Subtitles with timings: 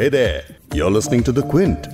[0.00, 0.44] Hey there,
[0.74, 1.88] you're listening to The Quint.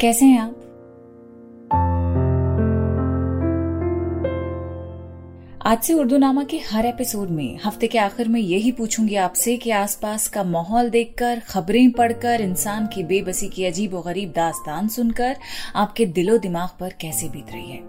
[0.00, 0.53] कैसे हैं आप
[5.75, 9.57] आज से उर्दू नामा के हर एपिसोड में, हफ़्ते के आखिर में यही पूछूँगी आपसे
[9.57, 14.87] कि आसपास का माहौल देखकर, खबरें पढ़कर, इंसान की बेबसी की अजीब और गरीब दास्तान
[14.87, 15.35] सुनकर
[15.75, 17.83] आपके दिलो दिमाग पर कैसे बीत रही है?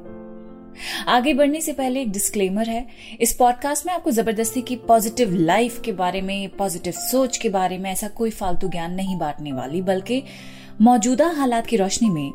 [1.08, 2.86] आगे बढ़ने से पहले एक डिस्क्लेमर है।
[3.20, 7.78] इस पॉडकास्ट में आपको ज़बरदस्ती की पॉजिटिव लाइफ के बारे में पॉजिटिव सोच के बारे
[7.78, 10.22] में ऐसा कोई फालतू ज्ञान नहीं बांटने वाली, बल्कि
[10.80, 12.32] मौजूदा हालात की रोशनी में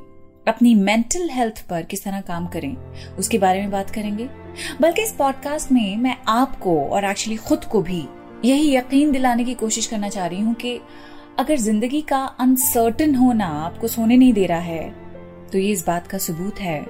[0.51, 2.75] अपनी मेंटल हेल्थ पर किस तरह काम करें,
[3.19, 4.29] उसके बारे में बात करेंगे।
[4.81, 8.03] बल्कि इस पॉडकास्ट में मैं आपको और एक्चुअली खुद को भी
[8.45, 10.79] यही यकीन दिलाने की कोशिश करना चाह रही हूँ कि
[11.39, 14.89] अगर ज़िंदगी का अनसर्टन होना आपको सोने नहीं दे रहा है
[15.51, 16.81] तो ये इस बात का सबूत है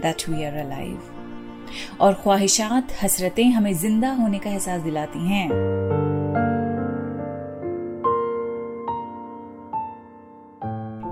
[0.00, 5.48] दैट वी आर अलाइव और ख्वाहिशात, हसरतें हमें ज़िंदा होने का एहसास दिलाती हैं।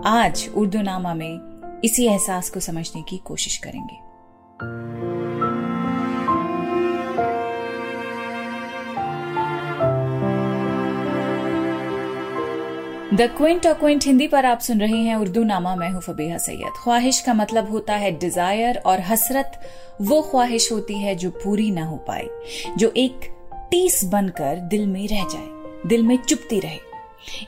[0.07, 1.50] आज उर्दू नामा में
[1.85, 4.09] इसी एहसास को समझने की कोशिश करेंगे।
[13.17, 16.37] द क्विंट और क्विंट हिंदी पर आप सुन रहे हैं उर्दू नामा, मैं हूँ फबीहा
[16.39, 19.61] सैयद। ख्वाहिश का मतलब होता है डिज़ायर और हसरत,
[20.01, 22.29] वो ख्वाहिश होती है जो पूरी ना हो पाए,
[22.79, 23.29] जो एक
[23.71, 25.49] टीस बनकर दिल में रह जाए,
[25.89, 26.90] दिल में चुपती रहे।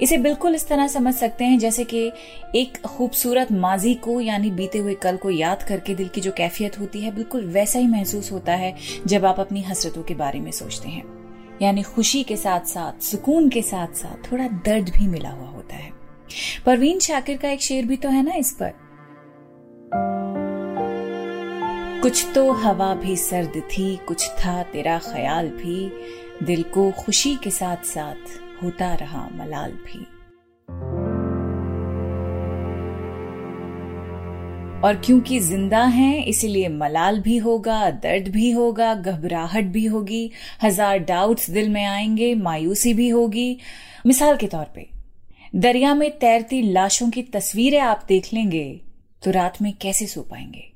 [0.00, 2.12] इसे बिल्कुल इस तरह समझ सकते हैं जैसे कि
[2.56, 6.78] एक खूबसूरत माजी को, यानी बीते हुए कल को याद करके दिल की जो कैफियत
[6.78, 10.50] होती है, बिल्कुल वैसा ही महसूस होता है जब आप अपनी हसरतों के बारे में
[10.50, 11.22] सोचते हैं।
[11.62, 15.76] यानी खुशी के साथ साथ, सुकून के साथ साथ थोड़ा दर्द भी मिला हुआ होता
[15.76, 15.90] है।
[16.66, 18.72] परवीन शाकिर का एक शेर भी तो है ना इस पर?
[22.02, 25.92] कुछ तो हवा भी सर्द थी, कुछ था तेरा ख्याल भी,
[26.42, 30.06] दिल को खुशी के साथ साथ होता रहा मलाल भी।
[34.80, 40.30] और क्योंकि ज़िंदा हैं, इसीलिए मलाल भी होगा, दर्द भी होगा, घबराहट भी होगी,
[40.62, 43.56] हज़ार डाउट्स दिल में आएँगे, मायूसी भी होगी।
[44.06, 44.88] मिसाल के तौर पे,
[45.54, 48.80] दरिया में तैरती लाशों की तस्वीरें आप देख लेंगे
[49.22, 50.70] तो रात में कैसे सो पाएँगे?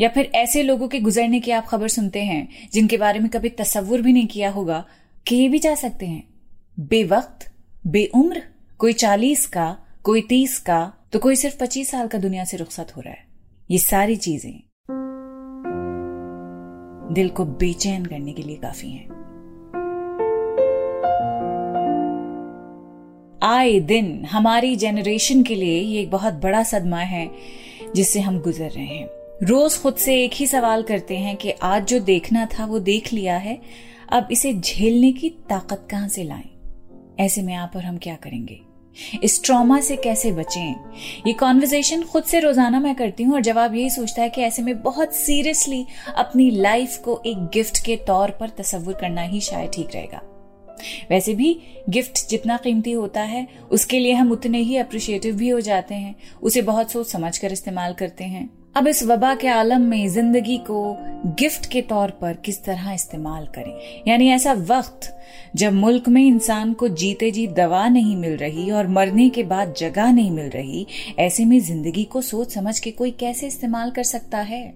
[0.00, 3.48] या फिर ऐसे लोगों के गुजरने की आप खबर सुनते हैं, जिनके बारे में कभी
[3.48, 4.84] तस्वुर भी नहीं किया होगा
[5.26, 6.35] कि ये भी जा सकते हैं।
[6.78, 7.46] बेवक्त,
[7.86, 8.42] बेउम्र,
[8.78, 12.92] कोई चालीस का, कोई तीस का तो कोई सिर्फ़ पच्चीस साल का दुनिया से रुखसत
[12.96, 13.24] हो रहा है।
[13.70, 14.52] ये सारी चीज़ें
[17.14, 19.08] दिल को बेचैन करने के लिए काफ़ी हैं।
[23.42, 27.30] आए दिन हमारी जेनरेशन के लिए ये एक बहुत बड़ा सदमा है
[27.94, 29.08] जिससे हम गुजर रहे हैं।
[29.42, 33.12] रोज खुद से एक ही सवाल करते हैं कि आज जो देखना था वो देख
[33.12, 33.58] लिया है,
[34.12, 36.55] अब इसे झेलने की ताकत कहाँ से लाएँ?
[37.20, 38.60] ऐसे में आप और हम क्या करेंगे?
[39.24, 40.74] इस ट्रॉमा से कैसे बचें?
[41.26, 44.62] ये कॉन्वर्जेशन खुद से रोज़ाना मैं करती हूँ और जवाब यही सोचता है कि ऐसे
[44.62, 49.70] में बहुत सीरियसली अपनी लाइफ को एक गिफ्ट के तौर पर तस्वुर करना ही शायद
[49.70, 50.20] ठीक रहेगा।
[51.10, 55.60] वैसे भी गिफ्ट जितना कीमती होता है, उसके लिए हम उतने ही अप्रिशिएटिव भी हो
[55.60, 59.80] जाते हैं। उसे बहुत सोच समझ कर इस्तेमाल करते हैं। अब इस वबा के आलम
[59.80, 64.04] में ज़िंदगी को गिफ्ट के तौर पर किस तरह इस्तेमाल करें?
[64.08, 65.15] यानी ऐसा वक्त
[65.54, 69.74] जब मुल्क में इंसान को जीते जी दवा नहीं मिल रही और मरने के बाद
[69.74, 70.86] जगह नहीं मिल रही,
[71.18, 74.74] ऐसे में ज़िंदगी को सोच समझ के कोई कैसे इस्तेमाल कर सकता है?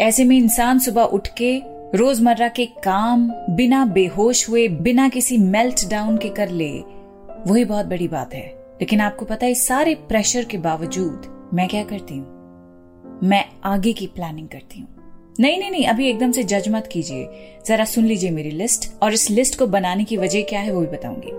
[0.00, 1.62] ऐसे में इंसान सुबह उठ के
[1.94, 6.78] रोज़मर्रा के काम, बिना बेहोश हुए, बिना किसी मेल्ट डाउन के कर ले,
[7.46, 8.46] वही बहुत बड़ी बात है।
[8.80, 12.34] लेकिन आपको पता है सारे प्रेशर के बावजूद मैं क्या करती हूँ?
[13.22, 15.03] मैं आगे की प्लानिंग करती हूँ।
[15.40, 17.28] नहीं नहीं नहीं, अभी एकदम से जज मत कीजिए।
[17.66, 20.80] जरा सुन लीजिए मेरी लिस्ट और इस लिस्ट को बनाने की वजह क्या है वो
[20.80, 21.32] भी बताऊँगी।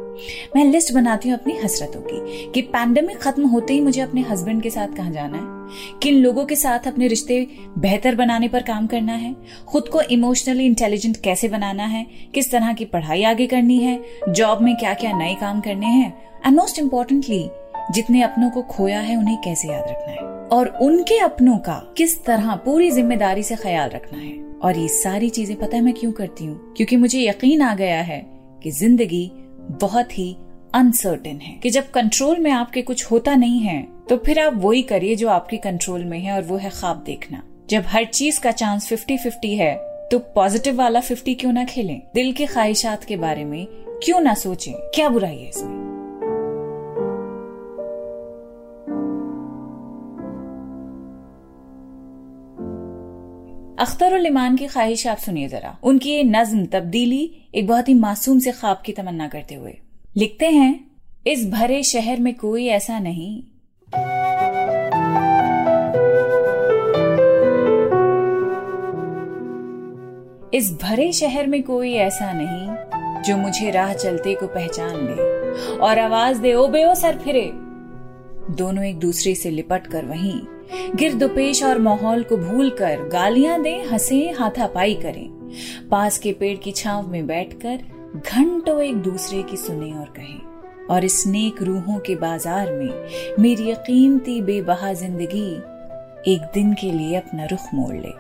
[0.56, 4.64] मैं लिस्ट बनाती हूँ अपनी हसरतों की, कि पैंडेमिक खत्म होते ही मुझे अपने हस्बैंड
[4.64, 5.70] के साथ कहा जाना है?
[6.00, 7.48] किन लोगों के साथ अपने रिश्ते
[7.78, 9.36] बेहतर बनाने पर काम करना है?
[9.68, 12.06] खुद को इमोशनली इंटेलिजेंट कैसे बनाना है?
[12.34, 14.04] किस तरह की पढ़ाई आगे करनी है?
[14.30, 16.14] जॉब में क्या क्या नए काम करने हैं?
[16.46, 17.50] एंड मोस्ट इम्पोर्टेंटली
[17.92, 20.35] जितने अपनों को खोया है, उन्हें कैसे याद रखना है?
[20.52, 24.34] और उनके अपनों का किस तरह पूरी ज़िम्मेदारी से ख्याल रखना है।
[24.64, 26.74] और ये सारी चीज़ें पता है मैं क्यों करती हूँ?
[26.78, 28.20] क्योंकि मुझे यकीन आ गया है
[28.64, 29.30] कि ज़िंदगी
[29.82, 30.36] बहुत ही
[30.74, 34.82] अनसर्टेन है। कि जब कंट्रोल में आपके कुछ होता नहीं है तो फिर आप वही
[34.84, 38.52] करिए जो आपके कंट्रोल में है और वो है ख्वाब देखना। जब हर चीज़ का
[38.52, 39.74] चांस फिफ्टी फिफ्टी है
[40.12, 42.02] तो पॉजिटिव वाला फिफ्टी क्यों ना खेलें?
[42.16, 43.66] दिल के ख्वाहिशात के बारे में
[44.04, 44.74] क्यों ना सोचें?
[44.74, 45.85] क्या बुराई है इसमें?
[53.86, 57.94] अख्तर उल ईमान की ख्वाहिश आप सुनिए जरा। उनकी ये नज्म तब्दीली एक बहुत ही
[57.94, 59.78] मासूम से ख्वाब की तमन्ना करते हुए।
[60.18, 60.92] लिखते हैं,
[61.28, 63.44] इस भरे शहर में कोई ऐसा नहीं।
[70.54, 75.48] इस भरे शहर में कोई ऐसा नहीं, जो मुझे राह चलते को पहचान ले
[75.78, 77.52] और आवाज़ दे, ओ बे ओ सर फिरे।
[78.56, 83.76] दोनों एक दूसरे से लिपट कर वहीं। गिरदुपेश और माहौल को भूल कर गालियाँ दे,
[83.84, 87.80] हंसे, हाथापाई करें। पास के पेड़ की छांव में बैठकर
[88.18, 90.40] घंटों एक दूसरे की सुने और कहें,
[90.88, 95.50] और इस नेक रूहों के बाज़ार में मेरी कीमती बेबहा ज़िंदगी
[96.28, 98.14] एक दिन के लिए अपना रुख मोड़ ले।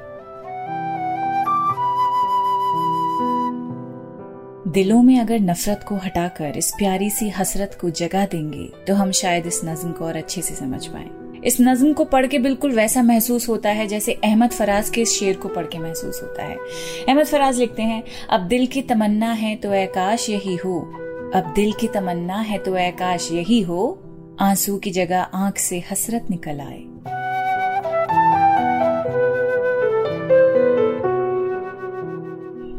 [4.71, 9.11] दिलों में अगर नफरत को हटाकर इस प्यारी सी हसरत को जगा देंगे तो हम
[9.13, 11.09] शायद इस नज्म को और अच्छे से समझ पाए।
[11.45, 15.11] इस नज्म को पढ़ के बिल्कुल वैसा महसूस होता है जैसे अहमद फराज के इस
[15.11, 19.31] शेर को पढ़ के महसूस होता है। अहमद फराज लिखते हैं, अब दिल की तमन्ना
[19.33, 20.79] है तो आकाश यही हो,
[21.35, 23.87] अब दिल की तमन्ना है तो आकाश यही हो,
[24.41, 26.83] आँसू की जगह आँख से हसरत निकल आए।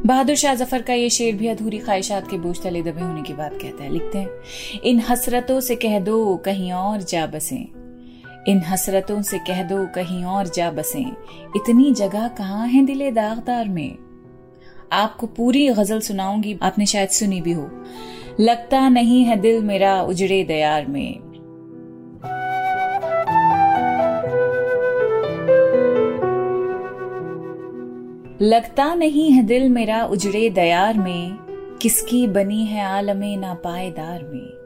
[0.06, 3.32] बहादुर शाह ज़फ़र का ये शेर भी अधूरी ख्वाहिशात के बोझ तले दबे होने की
[3.32, 7.56] बात कहता है। लिखते हैं, इन हसरतों से कह दो, कहीं और जा बसे
[8.48, 11.00] इन हसरतों से कह दो, कहीं और जा बसे।
[11.56, 13.98] इतनी जगह कहाँ है दिले दागदार में?
[14.92, 17.70] आपको पूरी गज़ल सुनाऊँगी, आपने शायद सुनी भी हो।
[18.40, 21.26] लगता नहीं है दिल मेरा उजड़े दयार में।
[28.42, 31.36] लगता नहीं है दिल मेरा उजड़े दयार में,
[31.82, 34.56] किसकी बनी है आलमे ना पाएदार में।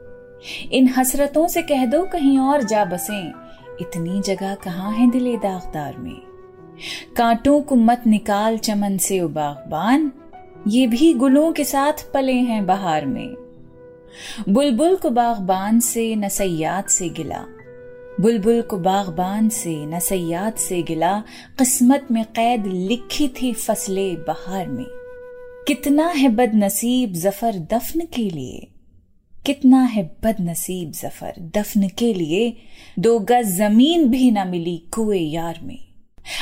[0.71, 3.40] इन हसरतों से कह दो, कहीं और जा बसे।
[3.81, 6.21] इतनी जगह कहाँ है दिले दागदार में?
[7.17, 10.11] कांटों को मत निकाल चमन से बागबान।
[10.67, 13.35] ये भी गुलों के साथ पले हैं बहार में।
[14.49, 17.45] बुलबुल को बागबान से न सयाद से गिला।
[18.21, 21.23] बुलबुल को बागबान से न सयाद से गिला।
[21.59, 24.85] किस्मत में कैद लिखी थी फसले बहार में।
[25.67, 28.67] कितना है बदनसीब ज़फ़र दफन के लिए।
[29.45, 32.53] कितना है बदनसीब ज़फ़र दफन के लिए,
[32.99, 35.77] दो गज ज़मीन भी ना मिली कुए यार में।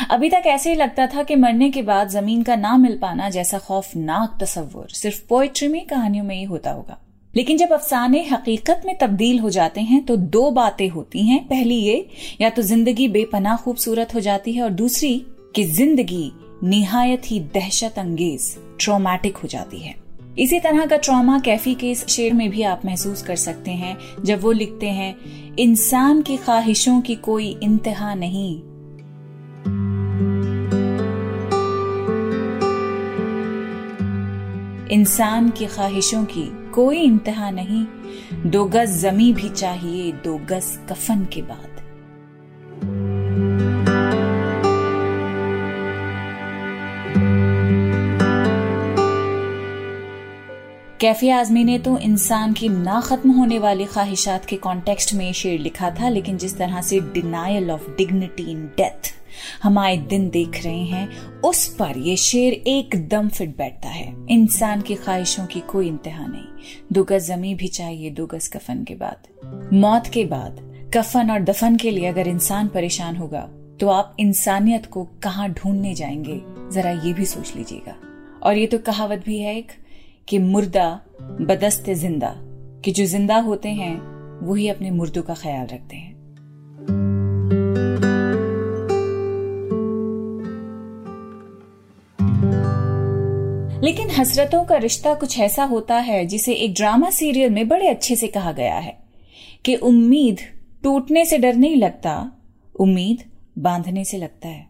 [0.10, 3.30] अभी तक ऐसे ही लगता था कि मरने के बाद ज़मीन का ना मिल पाना
[3.30, 6.98] जैसा खौफनाक तस्वुर सिर्फ़ पोइट्री में कहानियों में ही होता होगा।
[7.34, 11.76] लेकिन जब अफसाने हकीकत में तब्दील हो जाते हैं तो दो बातें होती हैं। पहली
[11.76, 12.08] ये,
[12.42, 15.16] या तो ज़िंदगी बेपना खूबसूरत हो जाती है, और दूसरी
[15.56, 16.32] कि ज़िंदगी
[16.64, 19.96] निहायत ही दहशत अंगेज ट्रोमैटिक हो जाती है।
[20.40, 23.98] इसी तरह का ट्रॉमा कैफी के इस शेर में भी आप महसूस कर सकते हैं,
[24.26, 25.16] जब वो लिखते हैं,
[25.56, 28.62] इंसान की ख्वाहिशों की कोई इंतहा नहीं।
[34.88, 37.86] इंसान की ख्वाहिशों की कोई इंतहा नहीं।
[38.46, 41.69] दो गज जमी भी चाहिए, दो गज कफन के बाद।
[51.02, 55.60] कैफी आजमी ने तो इंसान की ना खत्म होने वाली ख्वाहिशात के कॉन्टेक्स्ट में शेर
[55.60, 59.14] लिखा था, लेकिन जिस तरह से denial of dignity in death
[59.64, 64.82] हम आए दिन देख रहे हैं, उस पर यह शेर एकदम फिट बैठता है। इंसान
[64.82, 66.48] की ख्वाहिशों की कोई इंतहा नहीं।
[66.94, 70.60] दो गज जमी भी चाहिए, दो गज कफन के बाद। मौत के बाद,
[70.94, 75.94] कफन और दफन के लिए अगर इंसान परेशान होगा तो आप इंसानियत को कहाँ ढूँढने
[75.94, 76.42] जाएँगे?
[76.74, 77.96] जरा ये भी सोच लीजिएगा।
[78.44, 79.72] और ये तो कहावत भी है एक
[80.30, 82.34] कि मुर्दा बदस्ते ज़िंदा,
[82.86, 83.96] कि जो ज़िंदा होते हैं,
[84.48, 86.20] वही अपने मुर्दों का ख्याल रखते हैं।
[93.84, 98.16] लेकिन हसरतों का रिश्ता कुछ ऐसा होता है, जिसे एक ड्रामा सीरियल में बड़े अच्छे
[98.16, 99.00] से कहा गया है,
[99.66, 100.38] कि उम्मीद
[100.84, 102.32] टूटने से डर नहीं लगता,
[102.80, 103.24] उम्मीद
[103.58, 104.70] बांधने से लगता है।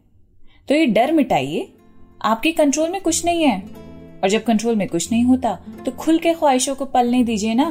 [0.68, 1.74] तो ये डर मिटाइए,
[2.22, 3.79] आपके कंट्रोल में कुछ नहीं है।
[4.24, 7.70] और जब कंट्रोल में कुछ नहीं होता तो खुल के ख्वाहिशों को पलने दीजिए ना।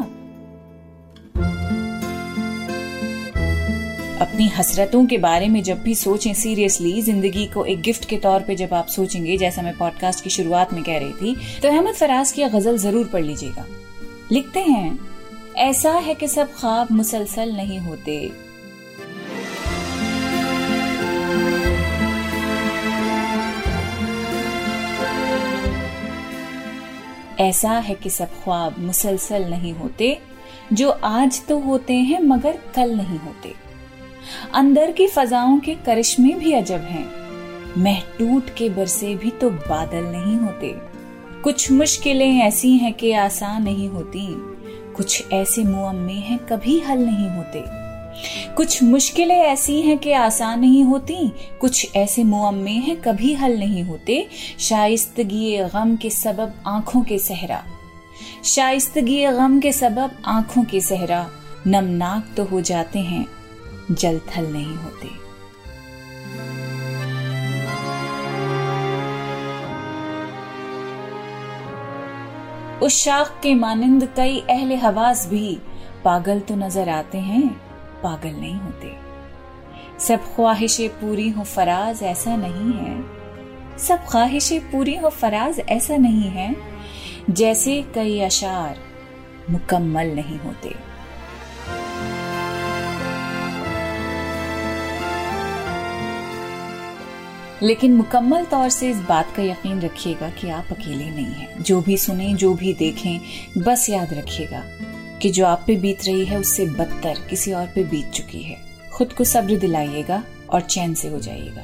[4.21, 8.43] अपनी हसरतों के बारे में जब भी सोचें सीरियसली ज़िंदगी को एक गिफ्ट के तौर
[8.43, 11.95] पे जब आप सोचेंगे, जैसा मैं पॉडकास्ट की शुरुआत में कह रही थी तो अहमद
[11.95, 13.65] फराज की गज़ल ज़रूर पढ़ लीजिएगा।
[14.33, 14.99] लिखते हैं,
[15.59, 18.48] ऐसा है कि सब ख्वाब मुसलसल नहीं होते।
[27.41, 30.19] ऐसा है कि सब ख्वाब मुसलसल नहीं होते,
[30.73, 33.55] जो आज तो होते हैं मगर कल नहीं होते।
[34.55, 37.29] अंदर की फजाओं के करिश्मे भी अजब हैं।
[37.79, 40.75] मह टूट के बरसे भी तो बादल नहीं होते।
[41.43, 44.27] कुछ मुश्किलें ऐसी हैं कि आसान नहीं होती।
[44.97, 47.88] कुछ ऐसे मुअम्मे हैं कभी हल नहीं होते।
[48.57, 51.29] कुछ मुश्किलें ऐसी हैं कि आसान नहीं होती,
[51.61, 54.27] कुछ ऐसे मुअम्मे हैं कभी हल नहीं होते,
[54.59, 57.63] शाइस्तगी गम के सबब आँखों के सहरा।
[58.45, 61.27] शाइस्तगी गम के सबब आँखों के सहरा,
[61.67, 63.27] नमनाक तो हो जाते हैं
[63.91, 65.17] जल थल नहीं होते।
[72.79, 75.59] उस शाख के मानिंद कई अहले हवास भी
[76.05, 77.68] पागल तो नज़र आते हैं।
[78.03, 78.97] पागल नहीं होते।
[80.01, 83.19] सब ख्वाहिशें पूरी हो फराज ऐसा नहीं है।
[83.79, 86.57] सब ख्वाहिशें पूरी हो फराज ऐसा नहीं है,
[87.31, 88.79] जैसे कई अशार
[89.51, 90.89] मुकम्मल नहीं होते।
[97.63, 101.81] लेकिन मुकम्मल तौर से इस बात का यकीन रखिएगा कि आप अकेले नहीं हैं। जो
[101.81, 103.21] भी सुने, जो भी देखें,
[103.59, 104.63] बस याद रखिएगा।
[105.23, 108.57] कि जो आप पे बीत रही है उससे बदतर किसी और पे बीत चुकी है।
[108.93, 111.63] खुद को सब्र दिलाइएगा और चैन से हो जाइएगा।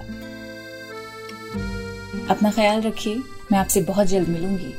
[2.30, 3.14] अपना ख्याल रखिए,
[3.52, 4.74] मैं आपसे बहुत जल्द मिलूँगी।